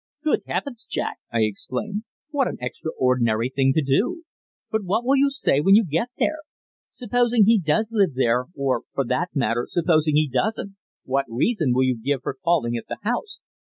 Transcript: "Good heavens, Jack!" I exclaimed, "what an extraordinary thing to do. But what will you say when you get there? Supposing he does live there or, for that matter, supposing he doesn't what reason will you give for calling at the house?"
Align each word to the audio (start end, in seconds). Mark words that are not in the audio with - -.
"Good 0.23 0.41
heavens, 0.47 0.87
Jack!" 0.89 1.19
I 1.31 1.41
exclaimed, 1.41 2.05
"what 2.31 2.47
an 2.47 2.57
extraordinary 2.59 3.51
thing 3.55 3.71
to 3.75 3.83
do. 3.83 4.23
But 4.71 4.83
what 4.83 5.05
will 5.05 5.15
you 5.15 5.29
say 5.29 5.61
when 5.61 5.75
you 5.75 5.85
get 5.85 6.07
there? 6.17 6.39
Supposing 6.89 7.45
he 7.45 7.59
does 7.59 7.91
live 7.93 8.15
there 8.15 8.45
or, 8.57 8.81
for 8.95 9.05
that 9.05 9.29
matter, 9.35 9.67
supposing 9.69 10.15
he 10.15 10.27
doesn't 10.27 10.75
what 11.03 11.25
reason 11.29 11.71
will 11.71 11.83
you 11.83 12.01
give 12.01 12.23
for 12.23 12.33
calling 12.33 12.75
at 12.77 12.87
the 12.87 12.97
house?" 13.03 13.41